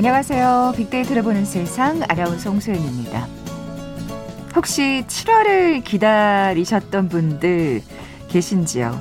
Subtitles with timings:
[0.00, 0.72] 안녕하세요.
[0.78, 3.28] 빅데이터를 보는 세상 아나운서 홍소연입니다.
[4.56, 7.82] 혹시 7월을 기다리셨던 분들
[8.28, 8.98] 계신지요?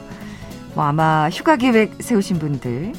[0.75, 2.91] 뭐 아마 휴가 계획 세우신 분들,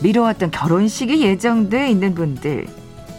[0.00, 2.68] 미뤄왔던 결혼식이 예정돼 있는 분들,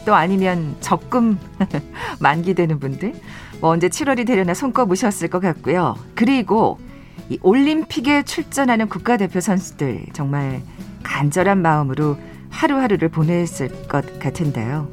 [0.06, 1.38] 또 아니면 적금
[2.22, 3.14] 만기되는 분들,
[3.60, 5.98] 뭐 언제 7월이 되려나 손꼽으셨을 것 같고요.
[6.16, 6.80] 그리고
[7.28, 10.62] 이 올림픽에 출전하는 국가대표 선수들 정말
[11.04, 12.16] 간절한 마음으로
[12.52, 14.88] 하루하루를 보냈을 것 같은데요.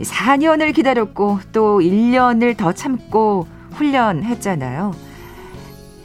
[0.00, 4.94] 4년을 기다렸고 또 1년을 더 참고 훈련했잖아요.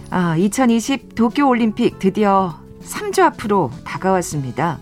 [0.10, 4.80] 아, 2020 도쿄 올림픽 드디어 3주 앞으로 다가왔습니다.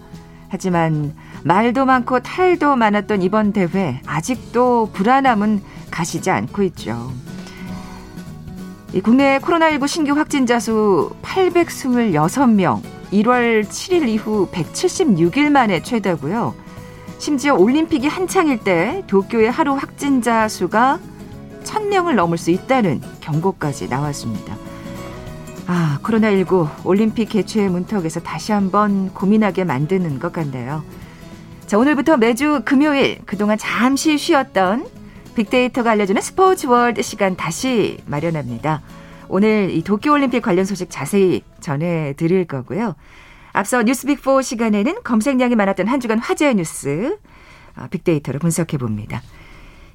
[0.49, 7.11] 하지만 말도 많고 탈도 많았던 이번 대회 아직도 불안함은 가시지 않고 있죠.
[9.03, 16.53] 국내 코로나19 신규 확진자 수 826명, 1월 7일 이후 176일 만에 최다고요.
[17.17, 20.99] 심지어 올림픽이 한창일 때 도쿄의 하루 확진자 수가
[21.63, 24.55] 1000명을 넘을 수 있다는 경고까지 나왔습니다.
[25.67, 30.83] 아, 코로나19 올림픽 개최 문턱에서 다시 한번 고민하게 만드는 것 같네요.
[31.65, 34.85] 자, 오늘부터 매주 금요일 그동안 잠시 쉬었던
[35.33, 38.81] 빅데이터가 알려주는 스포츠 월드 시간 다시 마련합니다.
[39.29, 42.95] 오늘 이 도쿄올림픽 관련 소식 자세히 전해드릴 거고요.
[43.53, 47.17] 앞서 뉴스빅4 시간에는 검색량이 많았던 한 주간 화제의 뉴스
[47.77, 49.21] 어, 빅데이터로 분석해 봅니다.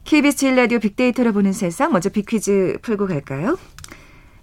[0.04, 3.58] KBS 제일 라디오 빅데이터로 보는 세상 먼저 빅퀴즈 풀고 갈까요?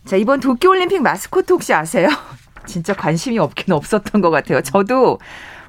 [0.05, 2.07] 자 이번 도쿄올림픽 마스코트 혹시 아세요?
[2.65, 4.61] 진짜 관심이 없긴 없었던 것 같아요.
[4.61, 5.19] 저도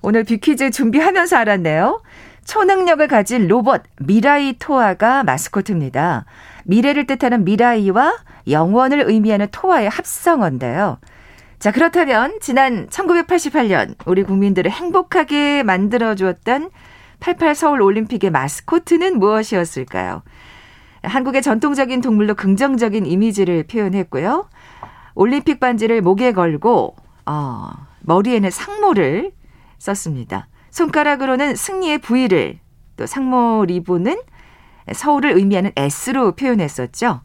[0.03, 2.03] 오늘 빅퀴즈 준비하면서 알았네요.
[2.49, 6.25] 초능력을 가진 로봇 미라이토와가 마스코트입니다.
[6.65, 8.17] 미래를 뜻하는 미라이와
[8.49, 10.99] 영원을 의미하는 토아의 합성어인데요.
[11.59, 16.71] 자, 그렇다면 지난 1988년 우리 국민들을 행복하게 만들어 주었던
[17.21, 20.23] 88 서울 올림픽의 마스코트는 무엇이었을까요?
[21.03, 24.49] 한국의 전통적인 동물로 긍정적인 이미지를 표현했고요.
[25.15, 27.71] 올림픽 반지를 목에 걸고 어,
[28.01, 29.33] 머리에는 상모를
[29.77, 30.49] 썼습니다.
[30.71, 32.59] 손가락으로는 승리의 V를
[32.97, 34.21] 또 상모 리본은
[34.93, 37.21] 서울을 의미하는 S로 표현했었죠.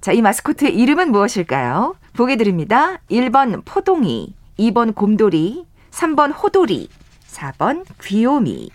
[0.00, 1.96] 자, 이 마스코트의 이름은 무엇일까요?
[2.12, 3.00] 보게 드립니다.
[3.10, 6.88] 1번 포동이, 2번 곰돌이, 3번 호돌이,
[7.26, 8.70] 4번 귀요미.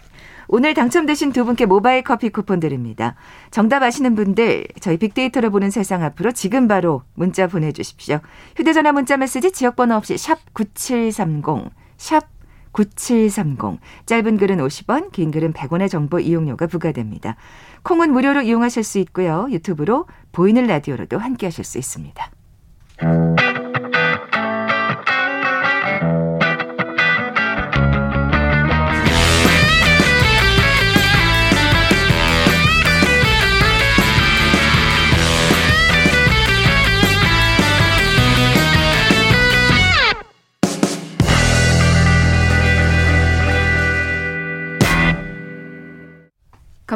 [0.47, 3.15] 오늘 당첨되신 두 분께 모바일 커피 쿠폰 드립니다.
[3.49, 8.19] 정답 아시는 분들 저희 빅데이터로 보는 세상 앞으로 지금 바로 문자 보내주십시오.
[8.57, 12.32] 휴대전화 문자 메시지 지역번호 없이 샵 9730, 샵
[12.73, 13.79] 9730.
[14.05, 17.37] 짧은 글은 50원, 긴 글은 100원의 정보 이용료가 부과됩니다.
[17.83, 19.47] 콩은 무료로 이용하실 수 있고요.
[19.49, 22.32] 유튜브로 보이는 라디오로도 함께 하실 수 있습니다.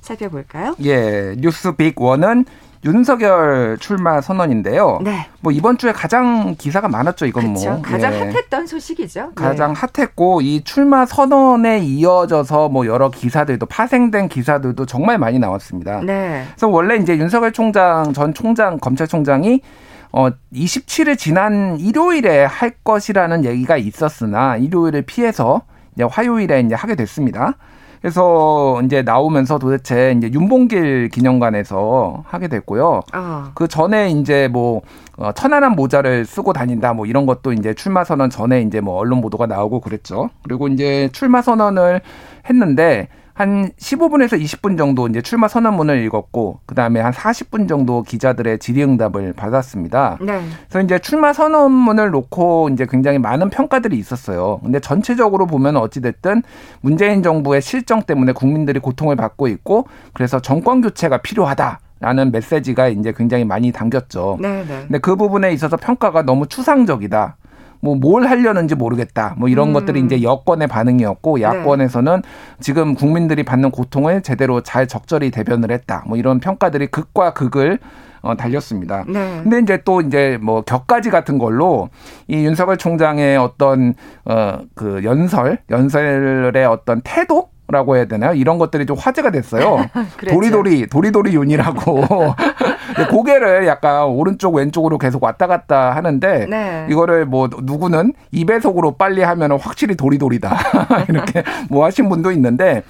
[0.00, 0.74] 살펴볼까요?
[0.82, 2.44] 예, 뉴스 빅 원은
[2.84, 5.00] 윤석열 출마 선언인데요.
[5.02, 5.26] 네.
[5.40, 7.26] 뭐 이번 주에 가장 기사가 많았죠.
[7.26, 8.18] 이건 그쵸, 뭐 가장 예.
[8.20, 9.32] 핫했던 소식이죠.
[9.34, 9.80] 가장 네.
[9.80, 16.00] 핫했고 이 출마 선언에 이어져서 뭐 여러 기사들도 파생된 기사들도 정말 많이 나왔습니다.
[16.04, 16.44] 네.
[16.50, 19.60] 그래서 원래 이제 윤석열 총장 전 총장 검찰총장이
[20.12, 25.62] 어 27일 지난 일요일에 할 것이라는 얘기가 있었으나 일요일을 피해서
[25.94, 27.56] 이제 화요일에 이제 하게 됐습니다.
[28.00, 33.02] 그래서 이제 나오면서 도대체 이제 윤봉길 기념관에서 하게 됐고요.
[33.14, 33.44] 어.
[33.54, 34.82] 그 전에 이제 뭐
[35.16, 39.20] 어, 천안함 모자를 쓰고 다닌다 뭐 이런 것도 이제 출마 선언 전에 이제 뭐 언론
[39.20, 40.30] 보도가 나오고 그랬죠.
[40.42, 42.00] 그리고 이제 출마 선언을
[42.48, 49.32] 했는데 한 15분에서 20분 정도 이제 출마 선언문을 읽었고 그다음에 한 40분 정도 기자들의 질의응답을
[49.34, 50.18] 받았습니다.
[50.20, 50.40] 네.
[50.68, 54.58] 그래서 이제 출마 선언문을 놓고 이제 굉장히 많은 평가들이 있었어요.
[54.64, 56.42] 근데 전체적으로 보면 어찌 됐든
[56.80, 61.78] 문재인 정부의 실정 때문에 국민들이 고통을 받고 있고 그래서 정권 교체가 필요하다.
[62.00, 64.38] 라는 메시지가 이제 굉장히 많이 담겼죠.
[64.40, 64.82] 네, 네.
[64.86, 67.36] 근데 그 부분에 있어서 평가가 너무 추상적이다.
[67.80, 69.34] 뭐 뭘 하려는지 모르겠다.
[69.38, 69.72] 뭐 이런 음.
[69.72, 72.28] 것들이 이제 여권의 반응이었고 야권에서는 네.
[72.60, 76.04] 지금 국민들이 받는 고통을 제대로 잘 적절히 대변을 했다.
[76.06, 77.78] 뭐 이런 평가들이 극과 극을
[78.20, 79.04] 어, 달렸습니다.
[79.06, 79.40] 네.
[79.42, 81.88] 근데 이제 또 이제 뭐 격가지 같은 걸로
[82.26, 83.94] 이 윤석열 총장의 어떤
[84.24, 88.32] 어 그 연설, 연설의 어떤 태도 라고 해야 되나요?
[88.32, 89.76] 이런 것들이 좀 화제가 됐어요.
[90.26, 92.02] 도리도리 도리도리 윤이라고
[93.06, 96.86] 고개를 약간 오른쪽 왼쪽으로 계속 왔다 갔다 하는데 네.
[96.90, 100.56] 이거를 뭐 누구는 2배속으로 빨리 하면 확실히 도리도리다
[101.08, 102.82] 이렇게 뭐 하신 분도 있는데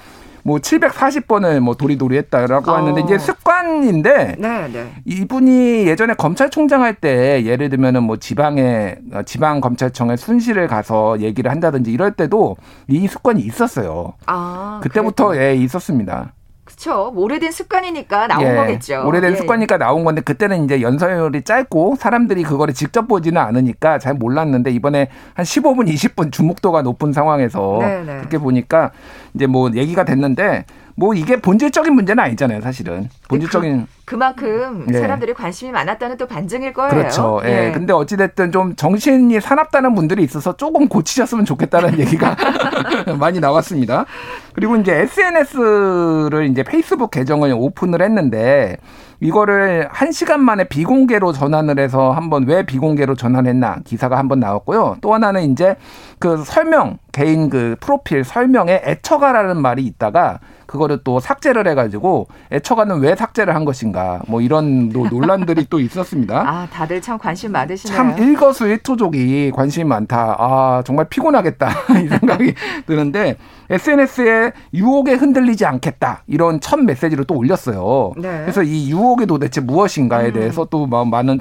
[0.44, 2.76] 뭐 740번을 뭐 도리도리 했다라고 어.
[2.76, 4.92] 하는데 이제 습관인데 네, 네.
[5.04, 8.96] 이분이 예전에 검찰총장 할 때 예를 들면은 뭐 지방에
[9.26, 12.56] 지방 검찰청에 순실을 가서 얘기를 한다든지 이럴 때도
[12.88, 14.14] 이 습관이 있었어요.
[14.26, 15.44] 아, 그때부터 그랬구나.
[15.50, 16.32] 예 있었습니다.
[16.78, 17.12] 그렇죠.
[17.14, 19.02] 오래된 습관이니까 나온 예, 거겠죠.
[19.04, 19.36] 오래된 예.
[19.36, 25.08] 습관이니까 나온 건데 그때는 이제 연설이 짧고 사람들이 그거를 직접 보지는 않으니까 잘 몰랐는데 이번에
[25.34, 28.02] 한 15분, 20분 주목도가 높은 상황에서 네네.
[28.04, 28.16] 네.
[28.18, 28.92] 그렇게 보니까
[29.38, 30.64] 이제 뭐 얘기가 됐는데
[30.96, 33.08] 뭐 이게 본질적인 문제는 아니잖아요, 사실은.
[33.28, 34.98] 본질적인 그, 만큼 네.
[34.98, 36.90] 사람들이 관심이 많았다는 또 반증일 거예요.
[36.90, 37.40] 그렇죠.
[37.44, 37.48] 예.
[37.48, 37.72] 네.
[37.72, 42.36] 근데 어찌 됐든 좀 정신이 사납다는 분들이 있어서 조금 고치셨으면 좋겠다는 얘기가
[43.16, 44.06] 많이 나왔습니다.
[44.54, 48.76] 그리고 이제 SNS를 이제 페이스북 계정을 오픈을 했는데
[49.20, 54.96] 이거를 한 시간 만에 비공개로 전환을 해서 한번 왜 비공개로 전환했나 기사가 한번 나왔고요.
[55.00, 55.76] 또 하나는 이제
[56.18, 63.16] 그 설명 개인 그 프로필 설명에 애처가라는 말이 있다가 그거를 또 삭제를 해가지고 애처가는 왜
[63.16, 66.44] 삭제를 한 것인가 뭐 이런 논란들이 또 있었습니다.
[66.46, 67.96] 아 다들 참 관심 많으시네요.
[67.96, 70.36] 참 일거수일투족이 관심이 많다.
[70.38, 71.68] 아 정말 피곤하겠다
[72.04, 72.54] 이 생각이
[72.86, 73.36] 드는데
[73.70, 78.12] SNS에 유혹에 흔들리지 않겠다 이런 첫 메시지를 또 올렸어요.
[78.16, 78.42] 네.
[78.42, 80.32] 그래서 이 유혹이 도대체 무엇인가에 음.
[80.34, 81.40] 대해서 또 많은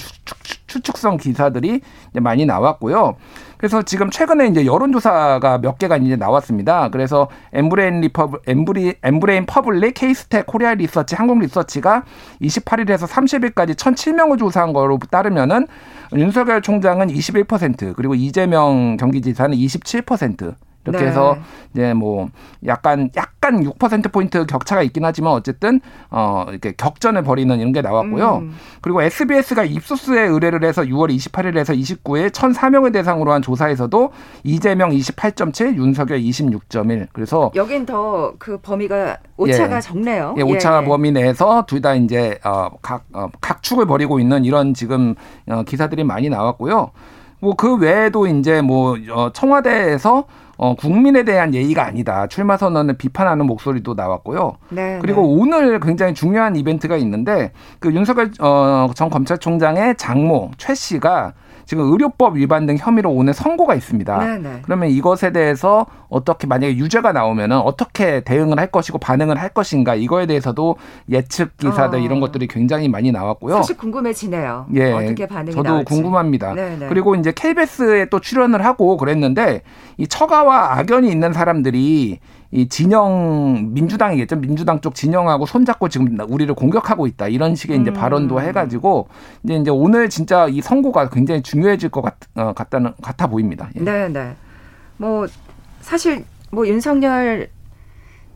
[0.65, 1.81] 추측성 기사들이
[2.13, 3.15] 많이 나왔고요.
[3.57, 6.89] 그래서 지금 최근에 이제 여론조사가 몇 개가 이제 나왔습니다.
[6.89, 12.04] 그래서 엠브레인 리퍼블, 엠브리, 엠브레인 퍼블릭, 케이스탯, 코리아 리서치, 한국 리서치가
[12.42, 15.68] 28일에서 30일까지 1,007명을 조사한 거로 따르면은
[16.15, 20.56] 윤석열 총장은 21% 그리고 이재명 경기지사는 27%
[20.88, 21.10] 이렇게 네.
[21.10, 21.38] 해서
[21.74, 22.30] 이제 뭐
[22.66, 25.80] 약간 약간 6% 포인트 격차가 있긴 하지만 어쨌든
[26.10, 28.38] 어 이렇게 격전을 벌이는 이런 게 나왔고요.
[28.38, 28.56] 음.
[28.81, 34.12] 그리고 SBS가 입소스에 의뢰를 해서 6월 28일에서 29일 1,004명을 대상으로 한 조사에서도
[34.44, 37.07] 이재명 28.7, 윤석열 26.1.
[37.13, 39.81] 그래서 여긴 더 그 범위가 오차가 예.
[39.81, 40.36] 적네요.
[40.38, 40.86] 예, 오차 예.
[40.86, 45.16] 범위 내에서 둘 다 이제 어각 어, 각축을 벌이고 있는 이런 지금
[45.48, 46.92] 어, 기사들이 많이 나왔고요.
[47.39, 50.25] 뭐 그 외에도 이제 뭐 어, 청와대에서
[50.57, 52.27] 어, 국민에 대한 예의가 아니다.
[52.27, 54.57] 출마 선언을 비판하는 목소리도 나왔고요.
[54.69, 55.27] 네, 그리고 네.
[55.30, 61.33] 오늘 굉장히 중요한 이벤트가 있는데 그 윤석열 어, 전 검찰총장의 장모 최 씨가
[61.68, 64.18] 지금 의료법 위반 등 혐의로 오늘 선고가 있습니다.
[64.18, 64.38] 네네.
[64.38, 64.60] 네.
[64.64, 70.25] 그러면 이것에 대해서 어떻게 만약에 유죄가 나오면은 어떻게 대응을 할 것이고 반응을 할 것인가 이거에
[70.25, 70.78] 대해서도
[71.10, 72.02] 예측 기사들 어.
[72.02, 73.58] 이런 것들이 굉장히 많이 나왔고요.
[73.58, 74.68] 사실 궁금해지네요.
[74.75, 75.94] 예, 어떻게 반응이 저도 나올지.
[75.94, 76.54] 궁금합니다.
[76.54, 76.78] 네네.
[76.78, 76.88] 네.
[76.88, 79.62] 그리고 이제 KBS에 또 출연을 하고 그랬는데
[79.98, 82.20] 이 처가와 악연이 있는 사람들이
[82.51, 84.38] 이 진영 민주당이겠죠.
[84.38, 87.27] 민주당 쪽 진영하고 손잡고 지금 우리를 공격하고 있다.
[87.27, 87.94] 이런 식의 이제 음.
[87.94, 89.10] 발언도 해가지고
[89.44, 93.70] 이제 이제 오늘 진짜 이 선고가 굉장히 중요해질 것 같, 어, 같다는 같아 보입니다.
[93.75, 93.80] 예.
[93.82, 94.36] 네, 네.
[94.98, 95.27] 뭐
[95.82, 97.50] 사실 뭐 윤석열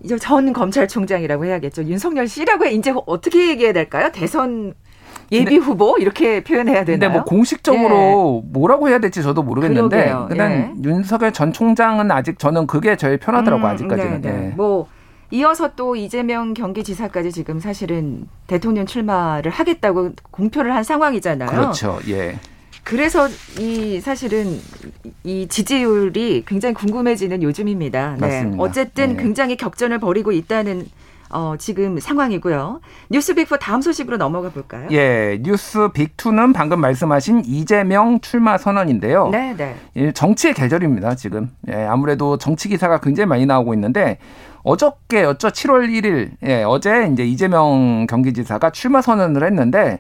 [0.04, 1.84] 이제 전 검찰총장이라고 해야겠죠.
[1.84, 4.10] 윤석열 씨라고 이제 어떻게 얘기해야 될까요?
[4.12, 4.74] 대선
[5.32, 7.00] 예비 후보 이렇게 표현해야 되나요?
[7.00, 8.50] 근데 뭐 공식적으로 예.
[8.52, 10.72] 뭐라고 해야 될지 저도 모르겠는데 일단 예.
[10.84, 14.22] 윤석열 전 총장은 아직 저는 그게 제일 편하더라고 음, 아직까지는.
[14.22, 14.46] 네, 네.
[14.48, 14.50] 예.
[14.50, 14.88] 뭐
[15.32, 21.50] 이어서 또 이재명 경기지사까지 지금 사실은 대통령 출마를 하겠다고 공표를 한 상황이잖아요.
[21.50, 22.00] 그렇죠.
[22.10, 22.38] 예.
[22.84, 23.28] 그래서
[23.60, 24.60] 이 사실은
[25.24, 28.18] 이 지지율이 굉장히 궁금해지는 요즘입니다.
[28.20, 28.28] 네.
[28.28, 28.64] 맞습니다.
[28.64, 29.24] 어쨌든 네.
[29.24, 30.88] 굉장히 격전을 벌이고 있다는
[31.34, 32.82] 어, 지금 상황이고요.
[33.10, 34.88] 뉴스 빅4 다음 소식으로 넘어가 볼까요?
[34.92, 39.30] 예, 뉴스 빅2는 방금 말씀하신 이재명 출마 선언인데요.
[39.30, 39.76] 네, 네.
[39.96, 41.50] 예, 정치의 계절입니다, 지금.
[41.70, 44.18] 예, 아무래도 정치 기사가 굉장히 많이 나오고 있는데
[44.64, 45.50] 어저께였죠.
[45.50, 46.32] 7월 1일.
[46.44, 50.00] 예, 어제 이제 이재명 경기지사가 출마 선언을 했는데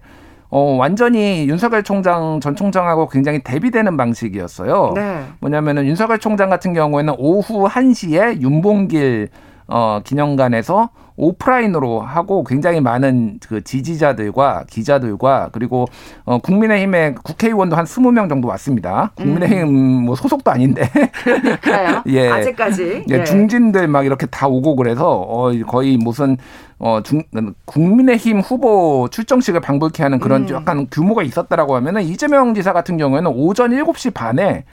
[0.50, 4.92] 어, 완전히 윤석열 총장 전 총장하고 굉장히 대비되는 방식이었어요.
[4.96, 5.24] 네.
[5.40, 9.30] 뭐냐면은 윤석열 총장 같은 경우에는 오후 1시에 윤봉길
[9.72, 10.90] 어, 기념관에서
[11.22, 15.86] 오프라인으로 하고 굉장히 많은 그 지지자들과 기자들과 그리고
[16.26, 19.12] 어 국민의힘의 국회의원도 한 스무 명 정도 왔습니다.
[19.16, 20.06] 국민의힘 음.
[20.06, 20.90] 뭐 소속도 아닌데.
[21.24, 22.04] 그러니까요.
[22.10, 22.30] 예.
[22.30, 23.06] 아직까지.
[23.12, 23.20] 예.
[23.20, 23.24] 예.
[23.24, 26.38] 중진들 막 이렇게 다 오고 그래서 어 거의 무슨
[26.80, 27.22] 어, 중,
[27.66, 30.56] 국민의힘 후보 출정식을 방불케 하는 그런 음.
[30.56, 34.64] 약간 규모가 있었다라고 하면은 이재명 지사 같은 경우에는 오전 7시 반에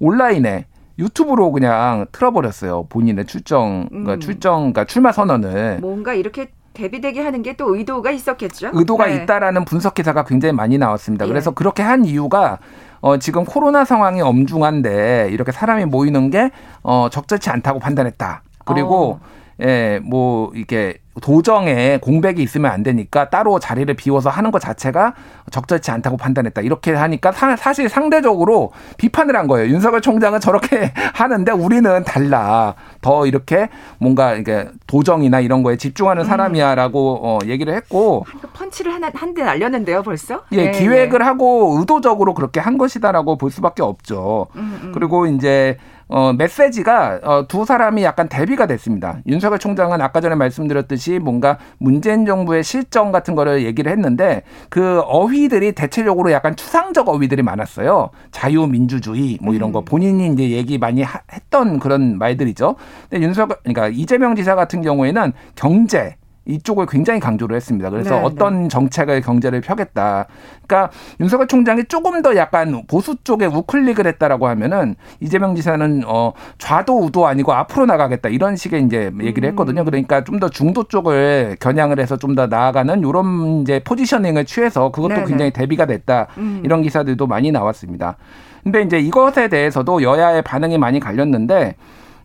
[0.00, 0.64] 온라인에
[0.98, 2.86] 유튜브로 그냥 틀어버렸어요.
[2.88, 4.20] 본인의 출정, 그러니까 음.
[4.20, 5.78] 출정, 그러니까 출마 선언을.
[5.80, 8.70] 뭔가 이렇게 대비되게 하는 게 또 의도가 있었겠죠.
[8.72, 9.16] 의도가 네.
[9.16, 11.24] 있다라는 분석 기사가 굉장히 많이 나왔습니다.
[11.24, 11.28] 예.
[11.28, 12.58] 그래서 그렇게 한 이유가
[13.00, 16.50] 어, 지금 코로나 상황이 엄중한데 이렇게 사람이 모이는 게
[16.82, 18.42] 어, 적절치 않다고 판단했다.
[18.64, 19.20] 그리고 어.
[19.60, 25.14] 예, 뭐 이게 도정에 공백이 있으면 안 되니까 따로 자리를 비워서 하는 것 자체가
[25.50, 26.60] 적절치 않다고 판단했다.
[26.62, 29.68] 이렇게 하니까 사, 실 상대적으로 비판을 한 거예요.
[29.72, 32.74] 윤석열 총장은 저렇게 하는데 우리는 달라.
[33.00, 36.26] 더 이렇게 뭔가 이게 도정이나 이런 거에 집중하는 음.
[36.26, 40.42] 사람이야라고 어, 얘기를 했고 펀치를 하나 한 대 날렸는데요, 벌써?
[40.52, 41.24] 예, 네, 기획을 네.
[41.24, 44.46] 하고 의도적으로 그렇게 한 것이다라고 볼 수밖에 없죠.
[44.56, 44.92] 음, 음.
[44.92, 45.76] 그리고 이제
[46.08, 49.18] 어, 메시지가 어, 두 사람이 약간 대비가 됐습니다.
[49.26, 55.72] 윤석열 총장은 아까 전에 말씀드렸듯이 뭔가 문재인 정부의 실정 같은 거를 얘기를 했는데 그 어휘들이
[55.72, 58.10] 대체적으로 약간 추상적 어휘들이 많았어요.
[58.30, 59.84] 자유민주주의 뭐 이런 거 음.
[59.86, 62.76] 본인이 이제 얘기 많이 하, 했던 그런 말들이죠.
[63.08, 66.17] 근데 윤석열 그러니까 이재명 지사 같은 경우에는 경제
[66.48, 67.90] 이쪽을 굉장히 강조를 했습니다.
[67.90, 68.68] 그래서 네, 어떤 네.
[68.68, 70.26] 정책을 경제를 펴겠다.
[70.66, 70.90] 그러니까
[71.20, 77.26] 윤석열 총장이 조금 더 약간 보수 쪽에 우클릭을 했다라고 하면은 이재명 지사는 어 좌도 우도
[77.26, 79.50] 아니고 앞으로 나가겠다 이런 식의 이제 얘기를 음.
[79.50, 79.84] 했거든요.
[79.84, 85.14] 그러니까 좀 더 중도 쪽을 겨냥을 해서 좀 더 나아가는 이런 이제 포지셔닝을 취해서 그것도
[85.14, 85.26] 네, 네.
[85.26, 86.28] 굉장히 대비가 됐다.
[86.38, 86.62] 음.
[86.64, 88.16] 이런 기사들도 많이 나왔습니다.
[88.62, 91.74] 근데 이제 이것에 대해서도 여야의 반응이 많이 갈렸는데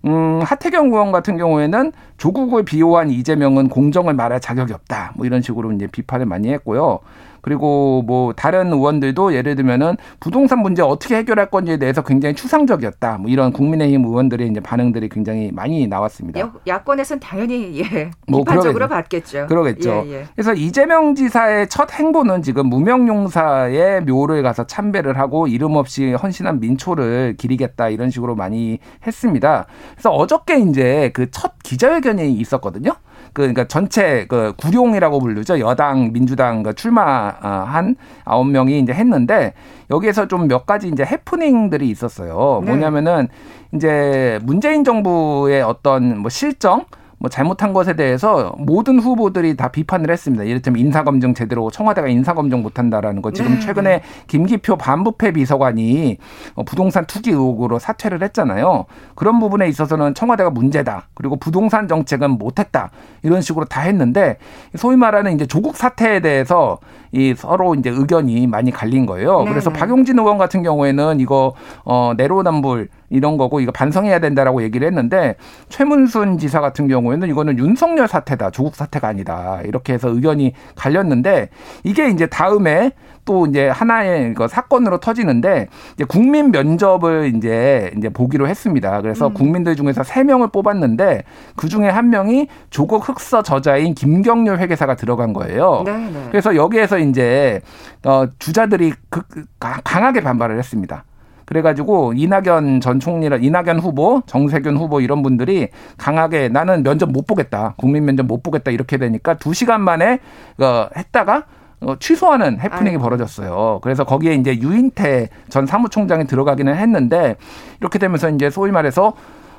[0.05, 5.13] 음, 하태경 의원 같은 경우에는 조국을 비호한 이재명은 공정을 말할 자격이 없다.
[5.15, 6.99] 뭐 이런 식으로 이제 비판을 많이 했고요.
[7.43, 13.17] 그리고 뭐 다른 의원들도 예를 들면은 부동산 문제 어떻게 해결할 건지에 대해서 굉장히 추상적이었다.
[13.19, 16.39] 뭐 이런 국민의힘 의원들의 이제 반응들이 굉장히 많이 나왔습니다.
[16.39, 18.09] 야, 야권에서는 당연히 예.
[18.27, 19.47] 뭐 비판적으로 받겠죠.
[19.47, 20.05] 그러겠죠.
[20.07, 20.25] 예, 예.
[20.33, 27.35] 그래서 이재명 지사의 첫 행보는 지금 무명용사의 묘를 가서 참배를 하고 이름 없이 헌신한 민초를
[27.37, 29.65] 기리겠다 이런 식으로 많이 했습니다.
[29.95, 32.93] 그래서 어저께 이제 그 첫 기자회견이 있었거든요.
[33.33, 35.59] 그 그러니까 전체 그 구룡이라고 불리죠.
[35.59, 39.53] 여당 민주당 그 출마한 아홉 명이 이제 했는데
[39.89, 42.61] 여기에서 좀 몇 가지 이제 해프닝들이 있었어요.
[42.63, 42.71] 네.
[42.71, 43.27] 뭐냐면은
[43.73, 46.85] 이제 문재인 정부의 어떤 뭐 실정
[47.23, 50.43] 뭐 잘못한 것에 대해서 모든 후보들이 다 비판을 했습니다.
[50.43, 53.59] 이를테면 인사검증 제대로 청와대가 인사검증 못한다라는 거 지금 네.
[53.61, 56.17] 최근에 김기표 반부패 비서관이
[56.55, 58.87] 어, 부동산 투기 의혹으로 사퇴를 했잖아요.
[59.15, 61.07] 그런 부분에 있어서는 청와대가 문제다.
[61.13, 62.91] 그리고 부동산 정책은 못했다.
[63.21, 64.37] 이런 식으로 다 했는데
[64.75, 66.79] 소위 말하는 이제 조국 사태에 대해서
[67.13, 69.43] 이 서로 이제 의견이 많이 갈린 거예요.
[69.43, 69.51] 네.
[69.51, 71.53] 그래서 박용진 의원 같은 경우에는 이거
[71.85, 75.35] 어 내로남불 이런 거고 이거 반성해야 된다라고 얘기를 했는데
[75.69, 81.49] 최문순 지사 같은 경우에는 이거는 윤석열 사태다 조국 사태가 아니다 이렇게 해서 의견이 갈렸는데
[81.83, 82.91] 이게 이제 다음에
[83.25, 89.01] 또 이제 하나의 그 사건으로 터지는데 이제 국민 면접을 이제 이제 보기로 했습니다.
[89.01, 89.33] 그래서 음.
[89.33, 91.23] 국민들 중에서 세 명을 뽑았는데
[91.55, 95.83] 그 중에 한 명이 조국 흑서 저자인 김경률 회계사가 들어간 거예요.
[95.85, 96.11] 네네.
[96.11, 96.27] 네.
[96.31, 97.61] 그래서 여기에서 이제
[98.03, 99.21] 어 주자들이 그,
[99.59, 101.05] 강하게 반발을 했습니다.
[101.45, 107.73] 그래가지고 이낙연 전 총리라 이낙연 후보, 정세균 후보 이런 분들이 강하게 나는 면접 못 보겠다,
[107.77, 110.19] 국민 면접 못 보겠다 이렇게 되니까 두 시간 만에
[110.59, 111.43] 어, 했다가
[111.81, 112.99] 어, 취소하는 해프닝이 아유.
[112.99, 113.79] 벌어졌어요.
[113.81, 117.35] 그래서 거기에 이제 유인태 전 사무총장이 들어가기는 했는데
[117.81, 119.13] 이렇게 되면서 이제 소위 말해서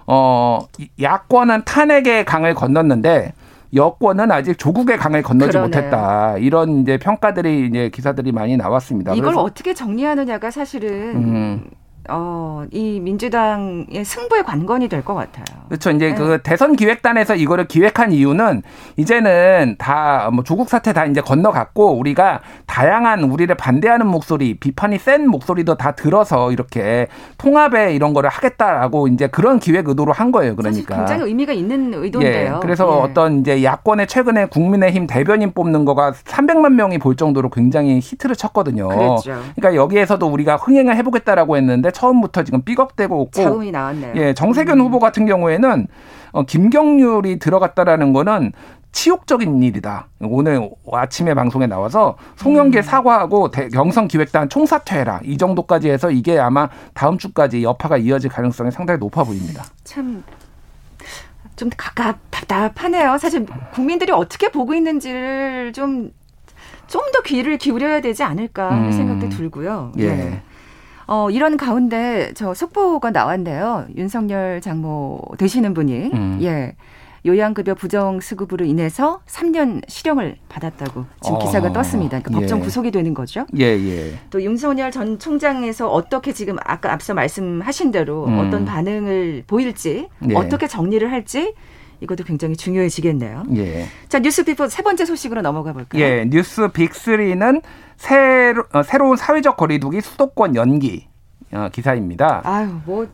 [0.07, 0.61] 어
[1.01, 3.33] 야권은 탄핵의 강을 건넜는데
[3.75, 5.67] 여권은 아직 조국의 강을 건너지 그러네요.
[5.69, 6.39] 못했다.
[6.39, 9.15] 이런 이제 평가들이 이제 기사들이 많이 나왔습니다.
[9.15, 11.71] 이걸 어떻게 정리하느냐가 사실은 음.
[12.09, 15.45] 어, 이 민주당의 승부에 관건이 될 것 같아요.
[15.69, 15.91] 그렇죠.
[15.91, 16.15] 이제 네.
[16.15, 18.63] 그 대선 기획단에서 이거를 기획한 이유는
[18.97, 25.29] 이제는 다 뭐 조국 사태 다 이제 건너갔고 우리가 다양한 우리를 반대하는 목소리, 비판이 센
[25.29, 27.07] 목소리도 다 들어서 이렇게
[27.39, 30.57] 통합에 이런 거를 하겠다라고 이제 그런 기획 의도로 한 거예요.
[30.57, 30.97] 그러니까.
[30.97, 32.55] 굉장히 의미가 있는 의도인데요.
[32.57, 33.11] 예, 그래서 예.
[33.11, 38.89] 어떤 이제 야권의 최근에 국민의힘 대변인 뽑는 거가 300만 명이 볼 정도로 굉장히 히트를 쳤거든요.
[38.89, 39.41] 그렇죠.
[39.57, 44.13] 그러니까 여기에서도 우리가 흥행을 해보겠다라고 했는데 처음부터 지금 삐걱대고 있고 자음이 나왔네요.
[44.17, 44.85] 예, 정세균 음.
[44.85, 45.87] 후보 같은 경우에는
[46.33, 48.53] 어, 김경률이 들어갔다라는 거는
[48.93, 50.09] 치욕적인 일이다.
[50.21, 52.83] 오늘 아침에 방송에 나와서 송영길 음.
[52.83, 55.21] 사과하고 경선 기획단 총사퇴해라.
[55.25, 59.65] 이 정도까지 해서 이게 아마 다음 주까지 여파가 이어질 가능성이 상당히 높아 보입니다.
[59.83, 60.23] 참.
[61.57, 63.17] 좀 가깝 답답하네요.
[63.19, 66.13] 사실 국민들이 어떻게 보고 있는지를 좀
[66.87, 68.93] 좀 더 귀를 기울여야 되지 않을까 하는 음.
[68.93, 69.93] 생각도 들고요.
[69.99, 70.09] 예.
[70.09, 70.43] 네.
[71.07, 73.87] 어, 이런 가운데 저 속보가 나왔는데요.
[73.97, 76.39] 윤석열 장모 되시는 분이 음.
[76.43, 76.75] 예.
[77.27, 82.21] 요양급여 부정 수급으로 인해서 3년 실형을 받았다고 지금 기사가 어, 떴습니다.
[82.21, 82.41] 그러니까 예.
[82.41, 83.47] 법정 구속이 되는 거죠.
[83.59, 84.19] 예, 예.
[84.29, 88.39] 또 윤석열 전 총장에서 어떻게 지금 아까 앞서 말씀하신 대로 음.
[88.39, 90.35] 어떤 반응을 보일지 예.
[90.35, 91.55] 어떻게 정리를 할지
[92.01, 93.45] 이것도 굉장히 중요해지겠네요.
[93.57, 93.87] 예.
[94.09, 96.03] 자, 뉴스피포 세 번째 소식으로 넘어가 볼까요?
[96.03, 97.63] 예, 뉴스 빅3는
[97.97, 101.09] 새로, 어, 새로운 사회적 거리두기 수도권 연기
[101.53, 102.43] 어, 기사입니다.
[102.45, 103.07] 아유, 뭐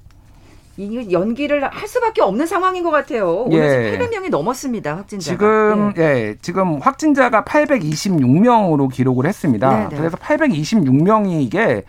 [0.80, 3.42] 이 연기를 할 수밖에 없는 상황인 것 같아요.
[3.42, 3.98] 오늘 예.
[3.98, 4.96] 800명이 넘었습니다.
[4.96, 5.34] 확진자가.
[5.36, 6.02] 지금 예.
[6.02, 6.36] 예.
[6.40, 9.68] 지금 확진자가 826명으로 기록을 했습니다.
[9.68, 9.88] 네네.
[9.90, 9.96] 네.
[9.96, 11.84] 그래서 826명이 이게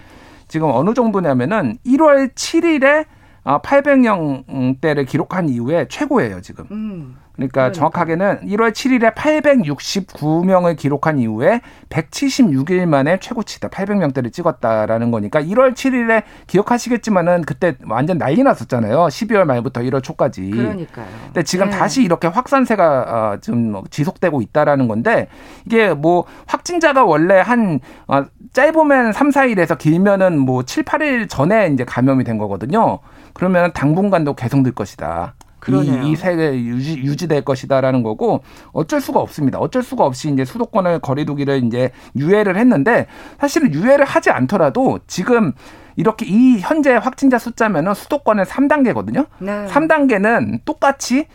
[0.50, 3.06] 지금 어느 정도냐면은 1월 7일에
[3.46, 6.66] 800명대를 기록한 이후에 최고예요, 지금.
[6.72, 7.18] 음.
[7.50, 13.70] 그러니까, 그러니까 정확하게는 1월 7일에 869명을 기록한 이후에 176일 만에 최고치다.
[13.70, 19.08] 800명대를 찍었다라는 거니까 1월 7일에 기억하시겠지만은 그때 완전 난리 났었잖아요.
[19.08, 20.50] 12월 말부터 1월 초까지.
[20.50, 21.08] 그러니까요.
[21.26, 21.78] 근데 지금 네.
[21.78, 25.28] 다시 이렇게 확산세가 어, 지금 지속되고 있다라는 건데
[25.66, 31.84] 이게 뭐 확진자가 원래 한 어, 짧으면 3, 4일에서 길면은 뭐 7, 8일 전에 이제
[31.84, 33.00] 감염이 된 거거든요.
[33.34, 35.34] 그러면 당분간도 계속될 것이다.
[35.62, 36.04] 그러네요.
[36.04, 39.60] 이, 이 세계 유지, 유지될 것이다라는 거고 어쩔 수가 없습니다.
[39.60, 43.06] 어쩔 수가 없이 이제 수도권을 거리두기를 이제 유예를 했는데
[43.40, 45.54] 사실은 유예를 하지 않더라도 지금
[45.96, 49.28] 이렇게 이 현재 확진자 숫자면은 수도권은 3단계거든요.
[49.40, 49.68] 네.
[49.68, 51.28] 3단계는 똑같이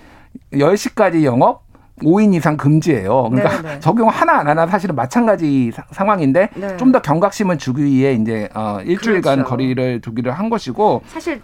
[0.52, 1.62] 10시까지 영업,
[2.02, 3.30] 5인 이상 금지예요.
[3.30, 3.75] 그러니까 네네.
[3.75, 3.80] 네.
[3.80, 6.76] 적용 하나 안 하나 사실은 마찬가지 상황인데 네.
[6.76, 9.49] 좀더 경각심을 주기 위해 이제 어 일주일간 그렇죠.
[9.49, 11.40] 거리를 두기를 한 것이고 사실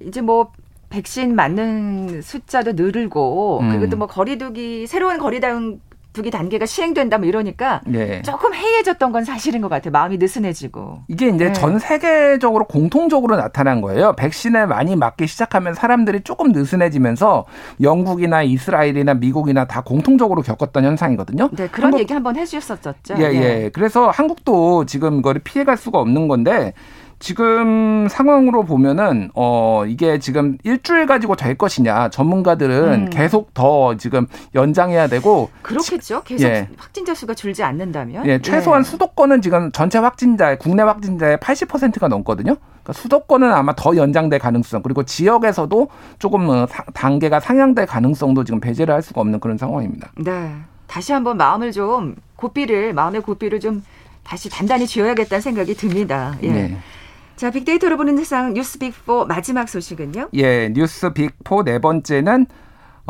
[0.00, 0.52] 이제 뭐
[0.90, 3.68] 백신 맞는 숫자도 늘고 음.
[3.70, 5.80] 그리고 또뭐 거리두기 새로운 거리다운
[6.12, 8.20] 두기 단계가 시행된다 뭐 이러니까 네.
[8.22, 9.92] 조금 해이해졌던 건 사실인 것 같아요.
[9.92, 11.02] 마음이 느슨해지고.
[11.06, 11.52] 이게 이제 네.
[11.52, 14.14] 전 세계적으로 공통적으로 나타난 거예요.
[14.16, 17.46] 백신을 많이 맞기 시작하면 사람들이 조금 느슨해지면서
[17.80, 21.48] 영국이나 이스라엘이나 미국이나 다 공통적으로 겪었던 현상이거든요.
[21.52, 23.14] 네, 그런 한국, 얘기 한번 해주셨었죠.
[23.18, 23.34] 예, 예.
[23.34, 23.70] 예.
[23.72, 26.72] 그래서 한국도 지금 이거를 피해갈 수가 없는 건데
[27.20, 33.10] 지금 상황으로 보면은 어 이게 지금 일주일 가지고 될 것이냐 전문가들은 음.
[33.10, 36.22] 계속 더 지금 연장해야 되고 그렇겠죠.
[36.24, 36.66] 계속 예.
[36.78, 38.84] 확진자 수가 줄지 않는다면 예, 최소한 예.
[38.84, 42.56] 수도권은 지금 전체 확진자의 국내 확진자의 80%가 넘거든요.
[42.56, 48.94] 그러니까 수도권은 아마 더 연장될 가능성 그리고 지역에서도 조금 어, 단계가 상향될 가능성도 지금 배제를
[48.94, 50.10] 할 수가 없는 그런 상황입니다.
[50.16, 50.54] 네.
[50.86, 53.84] 다시 한번 마음을 좀 고삐를 마음의 고삐를 좀
[54.24, 56.34] 다시 단단히 쥐어야겠다는 생각이 듭니다.
[56.42, 56.50] 예.
[56.50, 56.78] 네.
[57.40, 60.28] 자, 빅데이터로 보는 세상 뉴스 빅4 마지막 소식은요?
[60.34, 62.44] 예, 뉴스 빅4 네 번째는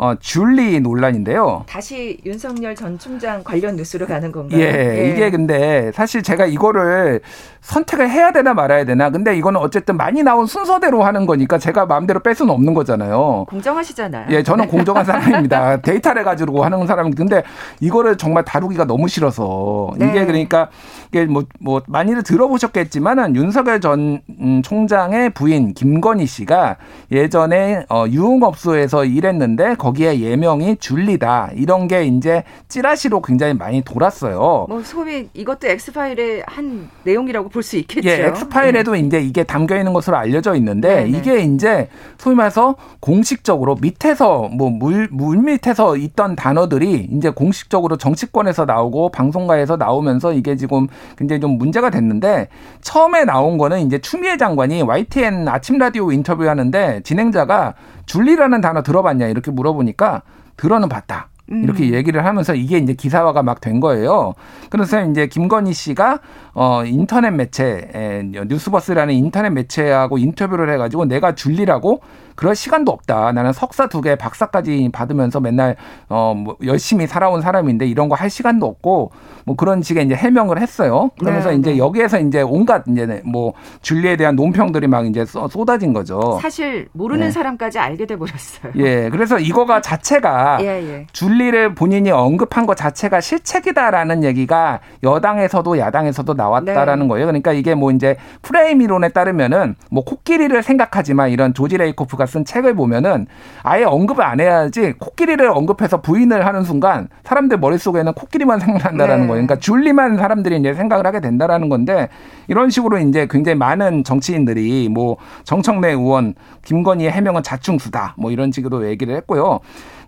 [0.01, 1.63] 어, 줄리 논란인데요.
[1.67, 4.59] 다시 윤석열 전 총장 관련 뉴스로 가는 건가요?
[4.59, 7.21] 예, 예, 이게 근데 사실 제가 이거를
[7.61, 9.11] 선택을 해야 되나 말아야 되나.
[9.11, 13.45] 근데 이거는 어쨌든 많이 나온 순서대로 하는 거니까 제가 마음대로 뺄 수는 없는 거잖아요.
[13.47, 14.25] 공정하시잖아요.
[14.31, 15.81] 예, 저는 공정한 사람입니다.
[15.85, 17.43] 데이터를 가지고 하는 사람인데 근데
[17.79, 20.09] 이거를 정말 다루기가 너무 싫어서 네.
[20.09, 20.69] 이게 그러니까
[21.09, 26.77] 이게 뭐, 뭐 많이들 들어보셨겠지만은 윤석열 전 음, 총장의 부인 김건희 씨가
[27.11, 34.67] 예전에 어, 유흥업소에서 일했는데 거기 에 예명이 줄리다 이런 게 이제 찌라시로 굉장히 많이 돌았어요.
[34.69, 38.09] 뭐 소위 이것도 엑스파일의 한 내용이라고 볼 수 있겠죠.
[38.09, 38.99] 예, 엑스파일에도 네.
[38.99, 41.11] 이제 이게 담겨 있는 것으로 알려져 있는데 네네.
[41.11, 41.17] 네.
[41.17, 49.77] 이게 이제 소위 말해서 공식적으로 밑에서 뭐물물 밑에서 있던 단어들이 이제 공식적으로 정치권에서 나오고 방송가에서
[49.77, 52.47] 나오면서 이게 지금 굉장히 좀 문제가 됐는데
[52.81, 57.75] 처음에 나온 거는 이제 추미애 장관이 YTN 아침 라디오 인터뷰하는데 진행자가
[58.11, 60.23] 줄리라는 단어 들어봤냐 이렇게 물어보니까
[60.57, 61.29] 들어는 봤다.
[61.51, 61.93] 이렇게 음.
[61.93, 64.33] 얘기를 하면서 이게 이제 기사화가 막 된 거예요.
[64.69, 66.19] 그래서 이제 김건희 씨가
[66.53, 72.01] 어 인터넷 매체 뉴스버스라는 인터넷 매체하고 인터뷰를 해가지고 내가 줄리라고
[72.35, 73.33] 그럴 시간도 없다.
[73.33, 75.75] 나는 석사 두 개, 박사까지 받으면서 맨날
[76.07, 79.11] 어뭐 열심히 살아온 사람인데 이런 거 할 시간도 없고
[79.45, 81.09] 뭐 그런 식의 이제 해명을 했어요.
[81.19, 81.77] 그러면서 네, 이제 네.
[81.79, 86.37] 여기에서 이제 온갖 이제 뭐 줄리에 대한 논평들이 막 이제 쏟아진 거죠.
[86.41, 87.31] 사실 모르는 네.
[87.31, 88.73] 사람까지 알게 돼 버렸어요.
[88.77, 89.09] 예.
[89.09, 91.07] 그래서 이거가 자체가 예, 예.
[91.13, 97.09] 줄리 를 본인이 언급한 것 자체가 실책이다라는 얘기가 여당에서도 야당에서도 나왔다라는 네.
[97.09, 97.25] 거예요.
[97.25, 102.45] 그러니까 이게 뭐 이제 프레임 이론에 따르면은 뭐 코끼리를 생각하지 마 이런 조지 레이코프가 쓴
[102.45, 103.27] 책을 보면은
[103.63, 109.27] 아예 언급을 안 해야지 코끼리를 언급해서 부인을 하는 순간 사람들 머릿속에는 코끼리만 생각난다라는 네.
[109.27, 109.45] 거예요.
[109.45, 112.09] 그러니까 줄리만 사람들이 이제 생각을 하게 된다라는 건데
[112.47, 118.87] 이런 식으로 이제 굉장히 많은 정치인들이 뭐 정청래 의원, 김건희의 해명은 자충수다 뭐 이런 식으로
[118.87, 119.59] 얘기를 했고요.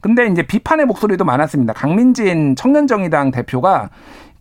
[0.03, 1.71] 근데 이제 비판의 목소리도 많았습니다.
[1.71, 3.89] 강민진 청년정의당 대표가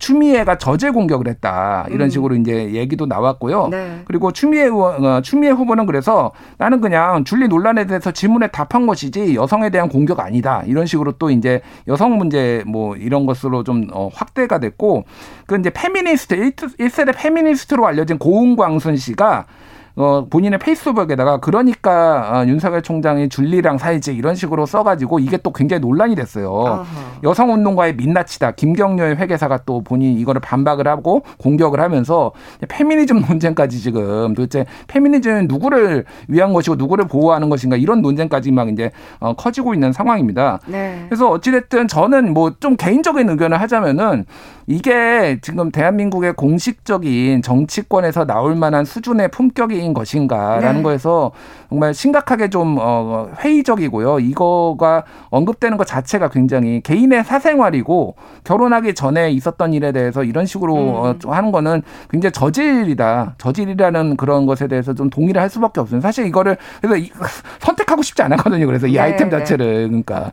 [0.00, 2.10] 추미애가 저질 공격을 했다 이런 음.
[2.10, 3.68] 식으로 이제 얘기도 나왔고요.
[3.68, 4.02] 네.
[4.04, 9.36] 그리고 추미애 의원, 어, 추미애 후보는 그래서 나는 그냥 줄리 논란에 대해서 질문에 답한 것이지
[9.36, 14.10] 여성에 대한 공격 아니다 이런 식으로 또 이제 여성 문제 뭐 이런 것으로 좀 어,
[14.12, 15.04] 확대가 됐고
[15.46, 19.46] 그 이제 페미니스트 1세대 페미니스트로 알려진 고은광순 씨가
[19.94, 25.80] 어, 본인의 페이스북에다가 그러니까 어, 윤석열 총장이 줄리랑 살지 이런 식으로 써가지고 이게 또 굉장히
[25.80, 26.86] 논란이 됐어요.
[27.22, 28.52] 여성운동가의 민낯이다.
[28.52, 32.32] 김경율 회계사가 또 본인 이거를 반박을 하고 공격을 하면서
[32.68, 38.90] 페미니즘 논쟁까지 지금 도대체 페미니즘은 누구를 위한 것이고 누구를 보호하는 것인가 이런 논쟁까지 막 이제
[39.20, 40.60] 어, 커지고 있는 상황입니다.
[40.66, 41.04] 네.
[41.08, 44.24] 그래서 어찌됐든 저는 뭐 좀 개인적인 의견을 하자면은
[44.66, 50.82] 이게 지금 대한민국의 공식적인 정치권에서 나올 만한 수준의 품격인 것인가라는 네.
[50.82, 51.32] 거에서
[51.68, 54.20] 정말 심각하게 좀 어, 회의적이고요.
[54.20, 61.18] 이거가 언급되는 것 자체가 굉장히 개인의 사생활이고 결혼하기 전에 있었던 일에 대해서 이런 식으로 음.
[61.26, 63.34] 어, 하는 거는 굉장히 저질이다.
[63.38, 66.00] 저질이라는 그런 것에 대해서 좀 동의를 할 수밖에 없어요.
[66.00, 67.10] 사실 이거를 그래서 이,
[67.60, 68.66] 선택하고 싶지 않았거든요.
[68.66, 69.38] 그래서 이 네, 아이템 네.
[69.38, 70.32] 자체를 그러니까